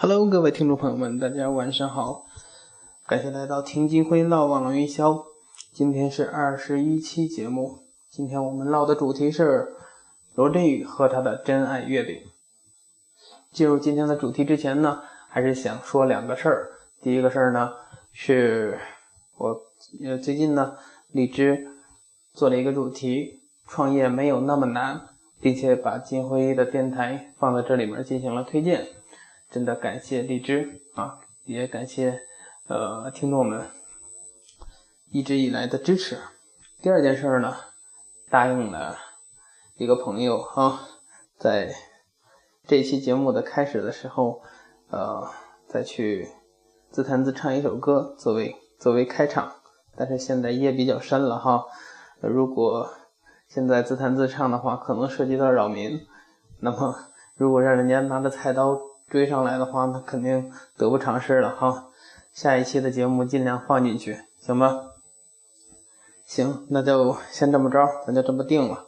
[0.00, 2.26] Hello，各位听众朋友们，大家晚上好，
[3.04, 5.24] 感谢来到听金辉唠网络营销。
[5.72, 9.74] 今天是二十一期节目，今天我们唠的主题是
[10.36, 12.16] 罗振宇和他的真爱月饼。
[13.50, 16.70] 进入今天的主题之前呢，还是想说两个事儿。
[17.02, 17.72] 第一个事儿呢，
[18.12, 18.78] 是
[19.36, 19.60] 我
[20.04, 20.76] 呃最近呢，
[21.10, 21.66] 荔枝
[22.32, 25.00] 做了一个主题，创业没有那么难，
[25.40, 28.86] 并且把金辉的电台放在这里面进行了推荐。
[29.50, 32.20] 真的感谢荔枝啊，也感谢
[32.66, 33.66] 呃听众们
[35.10, 36.18] 一直以来的支持。
[36.82, 37.56] 第二件事呢，
[38.28, 38.98] 答应了
[39.76, 40.86] 一个朋友啊，
[41.38, 41.74] 在
[42.66, 44.42] 这期节目的开始的时候，
[44.90, 45.26] 呃，
[45.66, 46.28] 再去
[46.90, 49.54] 自弹自唱一首歌作为作为开场。
[49.96, 51.64] 但是现在夜比较深了哈，
[52.20, 52.90] 如果
[53.48, 56.06] 现在自弹自唱的话，可能涉及到扰民。
[56.60, 58.78] 那么如果让人家拿着菜刀。
[59.08, 61.88] 追上来的话，那肯定得不偿失了哈。
[62.32, 64.80] 下一期的节目尽量放进去，行吧？
[66.24, 68.86] 行，那就先这么着，咱就这么定了。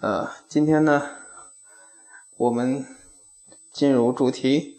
[0.00, 1.02] 呃，今天呢，
[2.38, 2.86] 我们
[3.70, 4.78] 进入主题。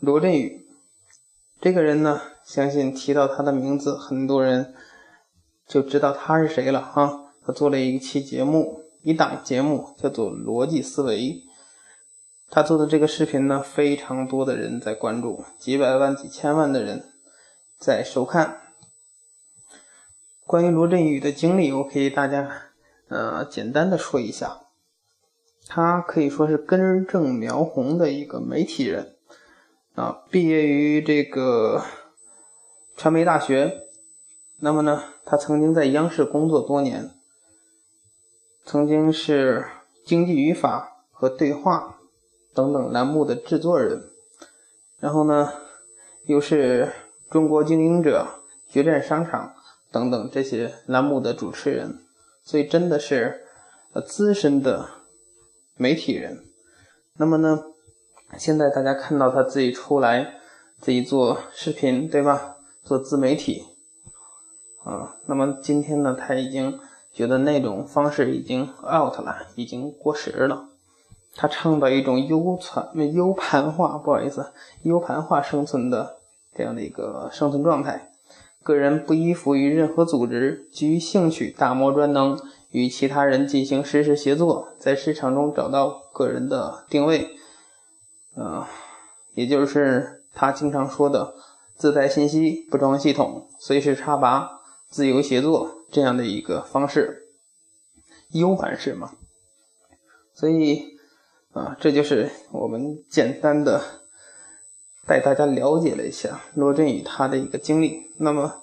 [0.00, 0.66] 罗振宇
[1.60, 4.74] 这个人呢，相信提到他的名字，很多人
[5.66, 7.32] 就知道他是谁了哈。
[7.46, 11.16] 他做了一期节目，一档节目叫做《逻辑思维》。
[12.50, 17.04] 他做的这个视频呢，非常多的人在关注，几百万、几千万的人
[17.78, 18.62] 在收看。
[20.46, 22.50] 关于罗振宇的经历，我可以大家
[23.08, 24.60] 呃简单的说一下。
[25.66, 29.16] 他可以说是根正苗红的一个媒体人
[29.94, 31.84] 啊，毕业于这个
[32.96, 33.82] 传媒大学。
[34.60, 37.10] 那么呢，他曾经在央视工作多年，
[38.64, 39.66] 曾经是
[40.06, 41.97] 经济语法和对话。
[42.58, 44.10] 等等栏目的制作人，
[44.98, 45.52] 然后呢，
[46.24, 46.90] 又是
[47.30, 48.26] 中国经营者、
[48.68, 49.54] 决战商场
[49.92, 52.00] 等等这些栏目的主持人，
[52.42, 53.42] 所以真的是
[53.92, 54.88] 呃资深的
[55.76, 56.44] 媒体人。
[57.16, 57.62] 那么呢，
[58.36, 60.40] 现在大家看到他自己出来
[60.80, 62.56] 自己做视频，对吧？
[62.82, 63.62] 做自媒体，
[64.82, 66.80] 啊，那么今天呢，他已经
[67.12, 70.64] 觉得那种方式已经 out 了，已经过时了。
[71.40, 76.16] 他倡导一种 U 传 U 盘化，不好意思，U 盘化生存的
[76.52, 78.10] 这样的一个生存状态。
[78.64, 82.36] 个人不依附于任何组织，基于兴趣打磨专能，
[82.72, 87.28] 与其他人进行实时协作，在市场中找到个人的定位。
[88.34, 88.64] 嗯，
[89.34, 91.34] 也就是他经常说的
[91.76, 97.28] 自带信息，不装系统，随时插拔，自由协作这样的一个方式
[98.32, 99.12] ，U 盘式嘛。
[100.34, 100.97] 所以。
[101.52, 103.82] 啊，这就是我们简单的
[105.06, 108.10] 带大家了解了一下罗振宇他的一个经历。
[108.18, 108.62] 那么，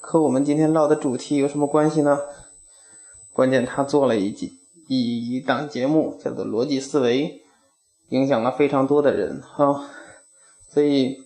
[0.00, 2.20] 和我们今天唠的主题有什么关系呢？
[3.32, 4.58] 关键他做了一集
[4.88, 7.22] 一档节目，叫做《逻辑思维》，
[8.10, 9.88] 影响了非常多的人哈。
[10.68, 11.16] 所以，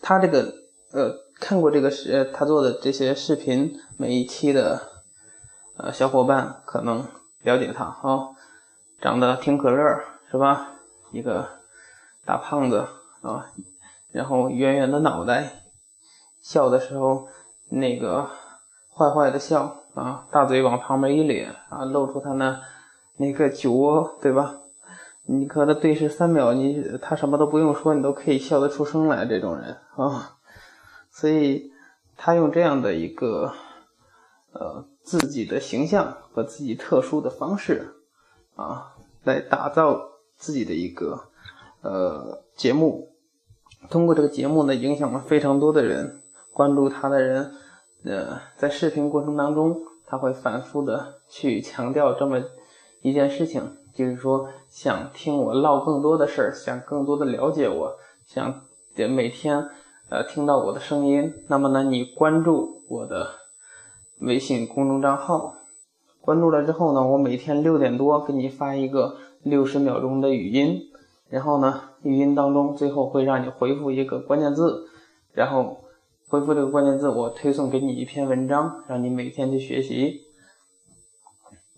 [0.00, 0.54] 他这个
[0.92, 4.88] 呃看过这个视他做的这些视频每一期的
[5.76, 7.06] 呃小伙伴可能
[7.42, 8.34] 了解他哈。
[9.00, 10.00] 长得挺可乐，
[10.30, 10.72] 是吧？
[11.12, 11.48] 一个
[12.24, 12.86] 大胖子
[13.22, 13.46] 啊，
[14.10, 15.62] 然后圆圆的脑袋，
[16.42, 17.28] 笑的时候
[17.68, 18.28] 那个
[18.92, 22.60] 坏坏的笑啊，大嘴往旁边一咧啊，露出他那
[23.16, 24.56] 那个酒窝，对吧？
[25.30, 29.26] 你和他对视三秒，你他什么都不用说，你都可以笑得出声来。
[29.26, 30.36] 这种人啊，
[31.10, 31.70] 所以
[32.16, 33.52] 他用这样的一个
[34.52, 37.94] 呃自己的形象和自己特殊的方式。
[38.58, 40.00] 啊，来打造
[40.36, 41.28] 自己的一个
[41.80, 43.12] 呃节目，
[43.88, 46.20] 通过这个节目呢，影响了非常多的人，
[46.52, 47.52] 关注他的人，
[48.02, 52.42] 呃，在视频过程当中，他会反复的去强调这么
[53.02, 57.96] 一件事情，就是说想听我唠更多的事儿，想更多的了解我，
[58.26, 58.62] 想
[58.96, 59.70] 每天
[60.10, 63.30] 呃听到我的声音，那么呢，你关注我的
[64.18, 65.54] 微信公众账号。
[66.20, 70.82] 关注了之后呢，我每天六点多给你发一个六十秒钟的语音，
[71.30, 74.88] 然后呢，语音当中最后会让你回复一个关键字，
[75.32, 75.78] 然后
[76.28, 80.20] 回复这个关键字，我推送给你一篇文章，让你每天去学习。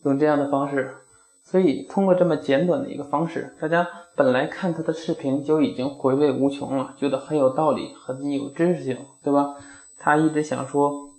[0.02, 0.96] 用这样的方式，
[1.44, 9.54] 所以通过这么简短的一个方式，大家本来看他的视频就已经回味无穷了，觉得很有道理，很有知识性，对吧？
[9.96, 11.10] 他一直想说，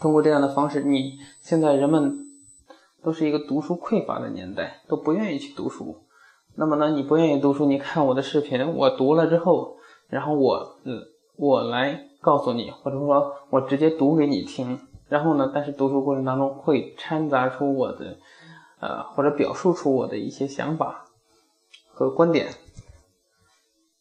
[0.00, 2.22] 通过这样的方式，你现在人们。
[3.04, 5.96] 都是一个读书匮乏的年代，都不愿意去读书。
[6.56, 9.76] 那么呢，你不愿意读书，你看我的视频，我读了之后，
[10.08, 11.02] 然后我，嗯，
[11.36, 14.78] 我来告诉你，或者说我直接读给你听。
[15.08, 18.16] 然后呢，但是读书过程当中会掺杂出我的，
[18.80, 21.04] 呃，或者表述出我的一些想法
[21.92, 22.48] 和观点。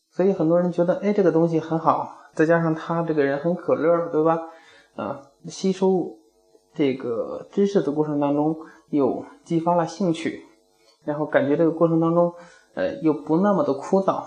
[0.09, 4.39] 所以很多人觉得，哎，这个东西很好，再加上他这个人很可乐，对吧？
[4.95, 6.17] 啊，吸收
[6.73, 8.55] 这个知识的过程当中
[8.97, 10.45] 又激发了兴趣。
[11.05, 12.33] 然后感觉这个过程当中，
[12.75, 14.23] 呃，又不那么的枯燥，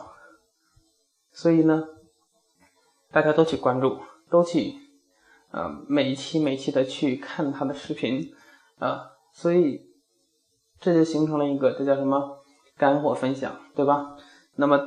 [1.32, 1.84] 所以呢，
[3.10, 3.98] 大家都去关注，
[4.28, 4.74] 都去，
[5.52, 8.30] 呃，每一期每期的去看他的视频，
[8.78, 9.86] 啊，所以
[10.78, 12.40] 这就形成了一个，这叫什么
[12.76, 14.14] 干货分享，对吧？
[14.56, 14.78] 那么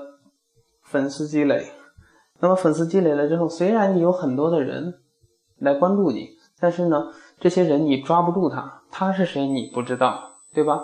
[0.83, 1.71] 粉丝积累，
[2.39, 5.01] 那么粉丝积累了之后，虽然你有很多的人
[5.57, 10.83] 来关注你，但是呢，这些人你抓不住他，他是谁你不知道，对吧？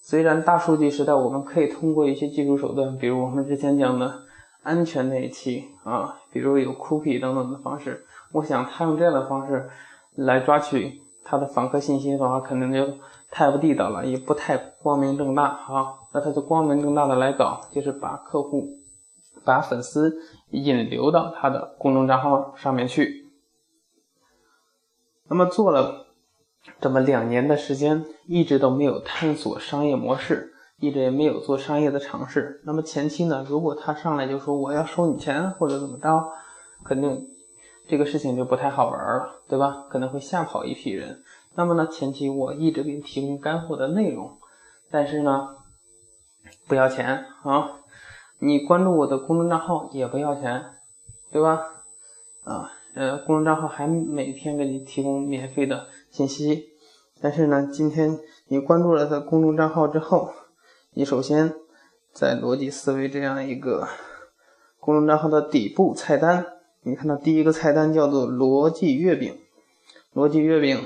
[0.00, 4.22] 虽然大数据时代，我们可以通过一些技术手段，比如我们之前讲的
[4.62, 9.68] 安全那一期啊，比如有 cookie 等等的方式，我想他用这样的方式
[10.14, 12.94] 来抓取他的访客信息的话，可能就
[13.30, 15.94] 太不地道了，也不太光明正大啊。
[16.12, 18.78] 那他就光明正大的来搞，就是把客户、
[19.44, 20.16] 把粉丝
[20.50, 23.28] 引流到他的公众账号上面去。
[25.28, 26.07] 那么做了。
[26.80, 32.60] 这么两年的时间，一直都没有探索商业模式，一直也没有做商业的尝试。
[32.64, 36.32] 那么前期呢，如果他上来就说我要收你钱或者怎么着，
[36.84, 37.28] 肯定
[37.88, 39.86] 这个事情就不太好玩了，对吧？
[39.90, 41.22] 可能会吓跑一批人。
[41.54, 44.38] 那么呢，前期我一直给你提供干货的内容，
[44.90, 45.56] 但是呢，
[46.68, 47.80] 不要钱啊，
[48.38, 50.64] 你关注我的公众账号也不要钱，
[51.32, 51.60] 对吧？
[52.44, 55.86] 啊，呃，公众账号还每天给你提供免费的。
[56.10, 56.70] 信息，
[57.20, 58.18] 但是呢，今天
[58.48, 60.32] 你关注了他公众账号之后，
[60.94, 61.54] 你首先
[62.12, 63.86] 在逻辑思维这样一个
[64.80, 66.46] 公众账号的底部菜单，
[66.82, 69.36] 你看到第一个菜单叫做逻辑月饼，
[70.14, 70.80] 逻辑月饼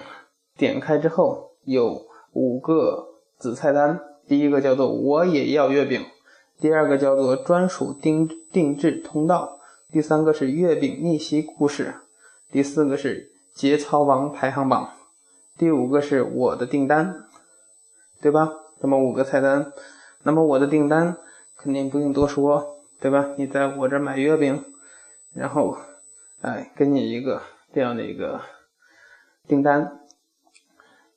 [0.56, 3.06] 点开之后有五个
[3.38, 6.04] 子菜单，第一个叫做我也要月饼，
[6.58, 9.60] 第二个叫做专属定定制通道，
[9.92, 11.96] 第三个是月饼逆袭故事，
[12.50, 14.94] 第四个是节操王排行榜。
[15.58, 17.26] 第五个是我的订单，
[18.18, 18.50] 对吧？
[18.80, 19.70] 那么五个菜单，
[20.22, 21.18] 那么我的订单
[21.58, 23.34] 肯定不用多说，对吧？
[23.36, 24.64] 你在我这买月饼，
[25.34, 25.76] 然后，
[26.40, 27.42] 哎，给你一个
[27.74, 28.40] 这样的一个
[29.46, 30.00] 订单，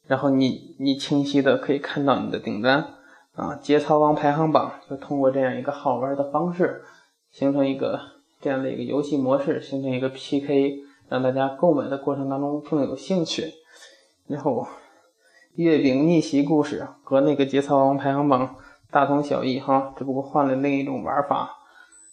[0.05, 2.89] 然后你你清晰的可以看到你的订单
[3.35, 6.83] 啊，节操王排行榜就通过这样一个好玩的方式，
[7.31, 8.01] 形成一个
[8.45, 13.51] 这样的一个游戏模式，形成一个 PK，让大家购买的过程当中更有兴趣。
[14.27, 14.67] 然后，
[15.55, 18.57] 月饼逆袭故事和那个节操王排行榜
[18.91, 21.57] 大同小异哈，只不过换了另一种玩法。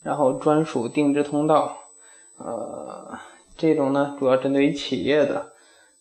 [0.02, 1.76] 然后专属定制通道，
[2.38, 3.18] 呃，
[3.58, 5.52] 这种呢主要针对于企业的，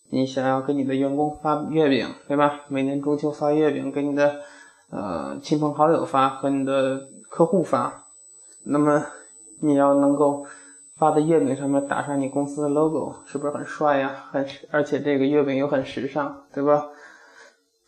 [0.08, 2.62] 你想要给你的员工发月饼，对吧？
[2.68, 4.40] 每年中秋发月饼，给你的
[4.88, 8.06] 呃亲朋好友发和你的客户发，
[8.64, 9.04] 那么
[9.62, 10.46] 你要能够。
[10.94, 14.28] 发的月饼上面打上你公司的 logo，是不是很帅呀？
[14.30, 16.90] 很，而且这个月饼又很时尚，对吧？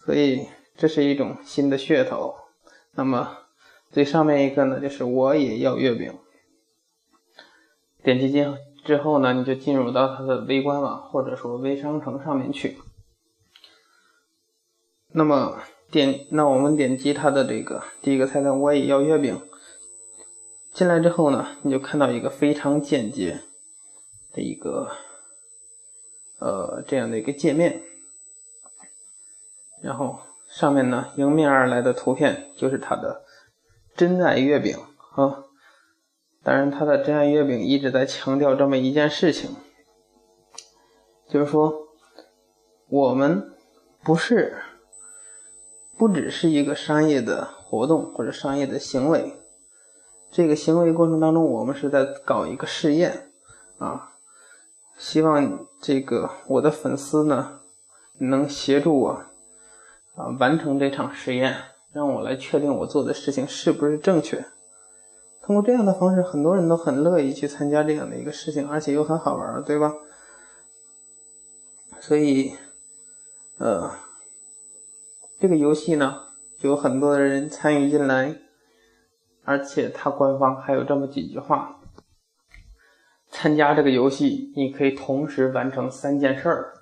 [0.04, 2.34] 所以这是一种新的噱头。
[2.94, 3.38] 那么
[3.92, 6.12] 最上面一个呢，就是我也要月饼。
[8.02, 8.52] 点击进
[8.84, 12.78] 之后呢，你就进入到它的微官网或者说微商城上面去。
[15.12, 15.58] 那么
[15.92, 19.40] 点，那我们点击它的这个第一个菜单，我也要月饼。
[20.74, 23.40] 进来之后呢，你就看到一个非常简洁
[24.32, 24.90] 的一个
[26.40, 27.80] 呃这样的一个界面，
[29.80, 33.22] 然后上面呢迎面而来的图片就是它的
[33.94, 34.76] 真爱月饼
[35.14, 35.44] 啊。
[36.42, 39.54] 当然，它的真爱月饼一直在强调这么一件事情，
[41.28, 41.86] 就是说
[42.88, 43.54] 我们
[44.02, 44.60] 不是
[45.96, 49.40] 不只是一个商业的活动或者商业的行为。
[50.34, 53.30] 这个行为过程当中，我们是在搞一个试验
[53.78, 54.14] 啊，
[54.98, 57.60] 希望这个我的粉丝呢
[58.18, 59.10] 能协助我
[60.16, 61.56] 啊完成这场实验，
[61.92, 64.44] 让我来确定我做的事情是不是正确。
[65.40, 69.94] 通过这样的方式，很多人都很乐意去参加这样的一个事情，而且又很好玩，对吧？
[72.00, 72.56] 所以，
[73.58, 73.88] 呃，
[75.38, 76.22] 这个游戏呢，
[76.58, 78.40] 有很多的人参与进来。
[79.44, 81.80] 而且它官方还有这么几句话：
[83.30, 86.72] 参加这个游戏，你可以同时完成三件事儿。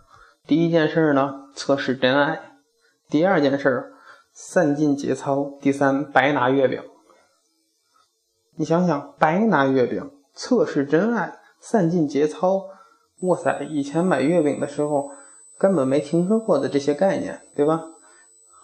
[0.47, 2.37] 第一件事儿呢，测试真爱；
[3.09, 3.93] 第二件事儿，
[4.33, 6.83] 散尽节操；第三，白拿月饼。
[8.57, 12.65] 你想想，白拿月饼测试真爱，散尽节操。
[13.23, 15.11] 哇塞，以前买月饼的时候
[15.57, 17.85] 根本没听说过的这些概念，对吧？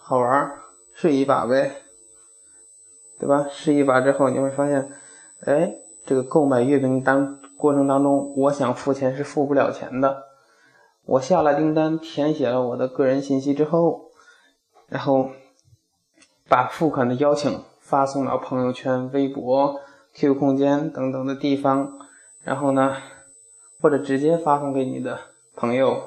[0.01, 0.51] 好玩，
[0.93, 1.83] 试一把呗，
[3.19, 3.45] 对吧？
[3.51, 4.89] 试一把之后，你会发现，
[5.41, 10.23] 哎，这个购买月饼当过程当中，我想付钱是付不了钱的。
[11.05, 14.11] 我下了订单，填写了我的个人信息之后，
[14.87, 15.31] 然后
[16.47, 19.81] 把付款的邀请发送到朋友圈、微博、
[20.13, 21.99] QQ 空间等等的地方，
[22.43, 22.95] 然后呢，
[23.81, 25.19] 或者直接发送给你的
[25.55, 26.03] 朋友，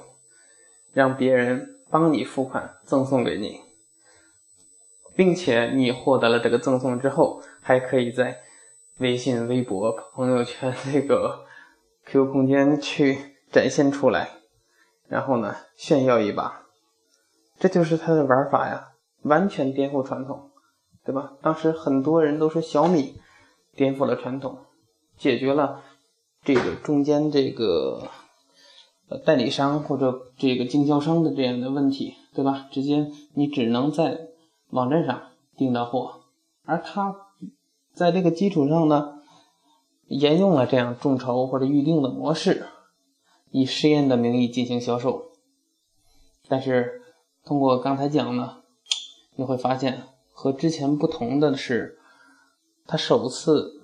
[0.92, 3.71] 让别人帮你付款赠送给你。
[5.14, 8.40] 并且你获得了这个赠送之后，还可以在
[8.98, 11.44] 微信、微博、朋友圈、那个
[12.06, 13.18] QQ 空间去
[13.50, 14.30] 展现出来，
[15.08, 16.62] 然后呢炫耀一把，
[17.58, 18.92] 这就是它的玩法呀，
[19.22, 20.50] 完全颠覆传统，
[21.04, 21.34] 对吧？
[21.42, 23.14] 当时很多人都说小米
[23.76, 24.58] 颠覆了传统，
[25.16, 25.82] 解决了
[26.42, 28.08] 这个中间这个
[29.08, 32.68] 呃代理商或者这个经销商的这样的问题，对吧？
[32.72, 34.28] 直接你只能在。
[34.72, 36.22] 网站上订到货，
[36.64, 37.14] 而他
[37.92, 39.20] 在这个基础上呢，
[40.06, 42.66] 沿用了这样众筹或者预定的模式，
[43.50, 45.32] 以实验的名义进行销售。
[46.48, 47.02] 但是
[47.44, 48.62] 通过刚才讲呢，
[49.36, 51.98] 你会发现和之前不同的是，
[52.86, 53.82] 他首次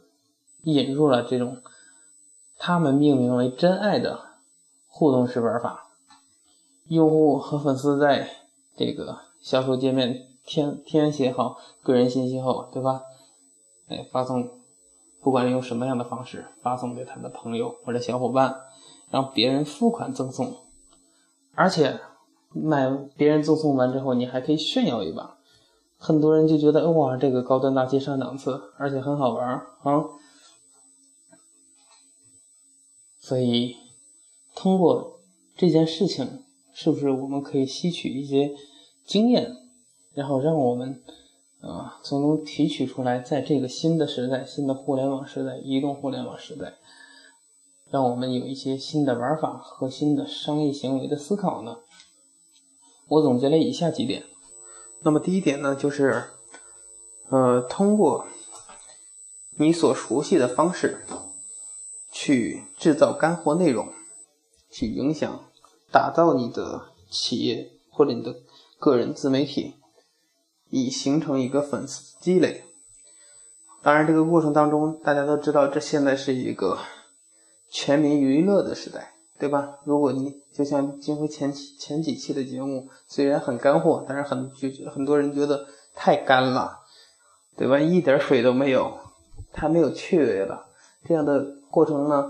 [0.62, 1.60] 引入了这种
[2.56, 4.38] 他们命名为“真爱”的
[4.86, 5.90] 互动式玩法，
[6.86, 8.30] 用户和粉丝在
[8.74, 10.24] 这个销售界面。
[10.48, 13.02] 填填写好个人信息后，对吧？
[13.88, 14.48] 哎，发送，
[15.20, 18.56] 不管用什么样的方式发送给他的朋友或者小伙伴，
[19.10, 20.56] 让别人付款赠送，
[21.54, 22.00] 而且
[22.54, 25.36] 买别人赠送完之后，你还可以炫耀一把，
[25.98, 29.46] 很多人就觉得哇，这个高端大气上档次，而且很好玩
[29.82, 30.04] 啊。
[33.20, 33.76] 所以，
[34.54, 35.20] 通过
[35.54, 38.54] 这件事情，是不是我们可以吸取一些
[39.04, 39.54] 经验？
[40.18, 41.00] 然后让我们，
[41.60, 46.74] 啊，从中提取出来，在这个新的时代、新的互联网时代、移动互联网时代，
[47.88, 51.76] 让我们有一些新的玩法和新的商业行为的思考呢。
[53.06, 54.24] 我总结了以下几点。
[55.04, 56.24] 那么第一点呢，就是，
[57.28, 58.26] 呃，通过
[59.56, 61.04] 你所熟悉的方式
[62.10, 63.86] 去制造干货内容，
[64.68, 65.44] 去影响、
[65.92, 68.34] 打造你的企业或者你的
[68.80, 69.76] 个人自媒体。
[70.70, 72.64] 以形成一个粉丝积累。
[73.80, 76.78] 当然，这个过程当中，大家都知道，这现在是一个
[77.70, 79.78] 全民娱乐的时代，对吧？
[79.84, 86.80] 如果你就像金辉前期前几期的节目，虽然很干货，但是很就很多人觉得太干了，
[87.56, 87.78] 对吧？
[87.78, 88.98] 一点水都没有，
[89.52, 90.66] 太没有趣味了。
[91.04, 92.28] 这样的过程呢，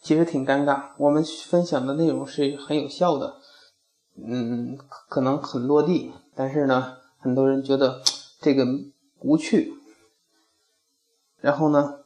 [0.00, 0.92] 其实挺尴尬。
[0.96, 3.36] 我们分享的内容是很有效的，
[4.16, 4.78] 嗯，
[5.10, 7.01] 可能很落地，但是呢。
[7.22, 8.02] 很多人觉得
[8.42, 8.66] 这个
[9.20, 9.72] 无趣，
[11.40, 12.00] 然后呢，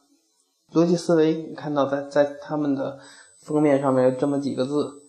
[0.71, 2.99] 逻辑思维，你看到在在他们的
[3.39, 5.01] 封面上面这么几个字，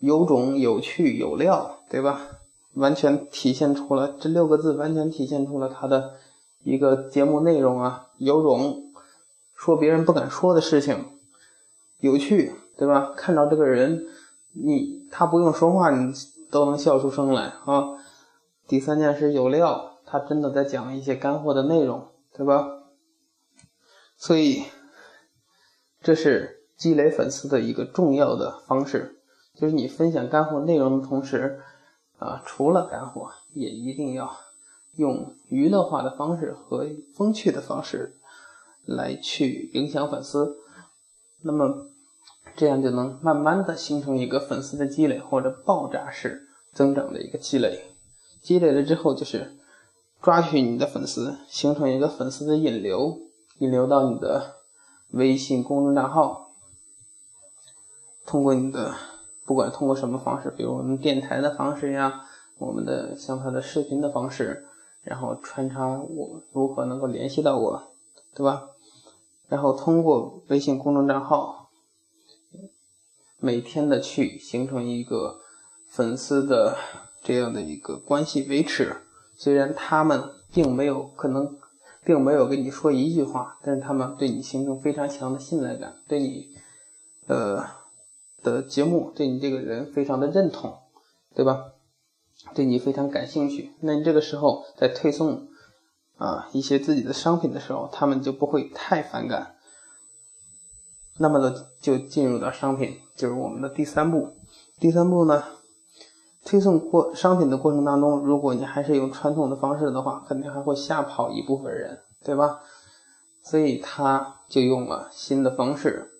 [0.00, 2.20] 有种、有趣、有料，对吧？
[2.74, 6.16] 完全体现出了这六个字，完全体现出了他的
[6.62, 8.92] 一个节目内容啊，有种
[9.54, 11.06] 说别人不敢说的事情，
[12.00, 13.14] 有趣，对吧？
[13.16, 14.06] 看到这个人，
[14.52, 16.12] 你他不用说话，你
[16.50, 17.96] 都能笑出声来啊。
[18.68, 22.68] 第三件事有料，他真的在讲一些干货的内容，对吧？
[24.18, 24.64] 所以
[26.02, 29.20] 这是积累粉丝的一个重要的方式，
[29.54, 31.60] 就是你分享干货内容的同时，
[32.18, 34.36] 啊，除了干货，也一定要
[34.96, 38.16] 用娱乐化的方式和风趣的方式
[38.84, 40.58] 来去影响粉丝，
[41.42, 41.86] 那么
[42.54, 47.94] 这样就能慢慢的形成一个粉丝的积累或者爆炸式增长的一个积累。
[48.40, 49.56] 积累了之后，就是
[50.22, 53.18] 抓取你的粉丝，形成一个粉丝的引流，
[53.58, 54.56] 引流到你的
[55.10, 56.52] 微信公众账号。
[58.24, 58.94] 通过你的，
[59.44, 62.26] 不管通过什么方式，比如我们电台的方式呀，
[62.58, 64.66] 我们的像他的视频的方式，
[65.02, 67.92] 然后穿插我如何能够联系到我，
[68.34, 68.68] 对吧？
[69.48, 71.70] 然后通过微信公众账号，
[73.38, 75.40] 每天的去形成一个
[75.88, 76.76] 粉丝的。
[77.22, 78.96] 这样的一个关系维持，
[79.36, 80.22] 虽然他们
[80.52, 81.58] 并没有可能，
[82.04, 86.48] 并没有跟你说一句话，但是他们对你形成非常强的信赖感，对你，
[87.26, 87.64] 呃
[88.42, 90.78] 的节目，对你这个人非常的认同，
[91.34, 91.72] 对吧？
[92.54, 93.72] 对你非常感兴趣。
[93.80, 95.48] 那你这个时候在推送，
[96.16, 99.56] 啊一些自己的商品的时候，他们就不会太反感。
[101.18, 104.36] 那么呢，就进入到商品，就是我们的第三步。
[104.78, 105.42] 第三步呢，
[106.48, 112.60] 推送过商品的过程当中，如果你还是用传统的方式的话，肯定还会吓跑一部分人，对吧？
[113.42, 116.10] 所以他就用了新的方式，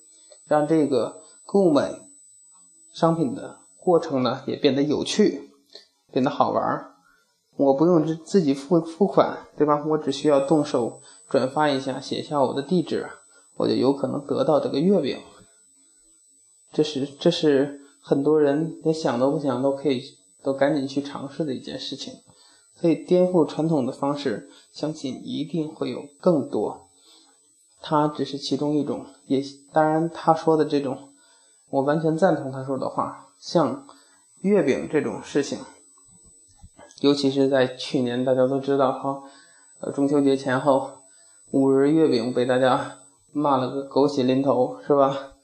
[0.45, 1.95] 让这个购买
[2.93, 5.51] 商品的过程呢也变得有趣，
[6.13, 6.91] 变得好玩。
[7.57, 9.83] 我不用自自己付付款，对吧？
[9.87, 13.09] 我只需要动手转发一下，写下我的地址，
[13.57, 15.19] 我就有可能得到这个月饼。
[16.71, 22.15] 这是这是很多人连想都不想都可以都赶紧去尝试的一件事情。
[22.75, 26.89] 所以颠覆传统的方式，相信一定会有更多。
[27.81, 29.43] 它只是其中一种，也
[29.73, 31.11] 当然他说的这种，
[31.71, 33.29] 我完全赞同他说的话。
[33.39, 33.87] 像
[34.41, 35.59] 月饼这种事情，
[37.01, 39.23] 尤其是在去年，大家都知道哈，
[39.81, 41.03] 呃，中秋节前后，
[41.51, 42.99] 五仁月饼被大家
[43.33, 45.35] 骂了个狗血淋头，是吧？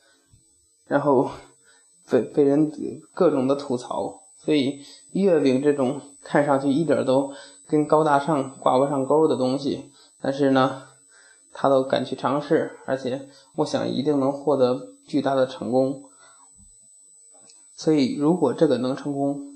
[0.86, 1.30] 然后
[2.10, 2.70] 被被人
[3.12, 7.32] 各种的吐槽，所以月饼这种看上去一点都
[7.66, 10.84] 跟高大上挂不上钩的东西，但是呢。
[11.56, 16.02] 他都敢去尝试，而且我想一定能获得巨大的成功。
[17.76, 19.54] 所以，如果这个能成功，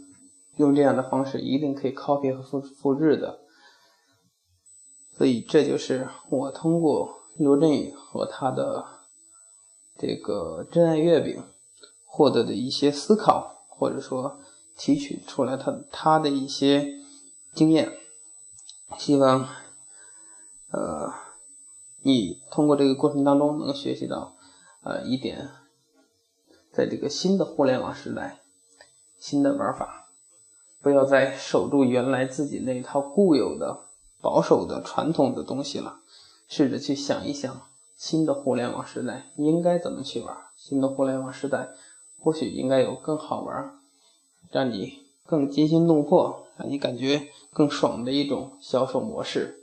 [0.55, 3.41] 用这样的方式一定可以 copy 和复复制的。
[5.17, 8.85] 所以，这就是我通过刘振宇和他的
[9.99, 11.43] 这个真爱月饼
[12.05, 14.39] 获得的一些思考，或者说
[14.79, 16.95] 提取出来他他的一些
[17.53, 17.93] 经验。
[18.97, 19.47] 希望，
[20.71, 21.13] 呃。
[22.01, 24.37] 你通过这个过程当中能学习到，
[24.83, 25.51] 呃，一点，
[26.73, 28.39] 在这个新的互联网时代，
[29.19, 30.07] 新的玩法，
[30.81, 33.81] 不要再守住原来自己那套固有的、
[34.23, 35.99] 保守的、传统的东西了，
[36.49, 37.63] 试着去想一想，
[37.97, 40.35] 新的互联网时代应该怎么去玩？
[40.57, 41.71] 新的互联网时代
[42.21, 43.78] 或许应该有更好玩，
[44.51, 49.61] 让你更惊心动魄，让你感觉更爽的一种销售模式。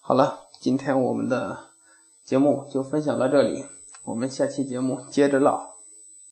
[0.00, 0.40] 好了。
[0.62, 1.58] 今天我们的
[2.24, 3.64] 节目就分享到这里，
[4.04, 5.71] 我们下期节目接着唠。